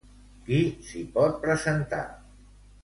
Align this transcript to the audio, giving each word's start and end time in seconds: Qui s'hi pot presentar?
Qui 0.47 0.61
s'hi 0.87 1.03
pot 1.19 1.39
presentar? 1.45 2.05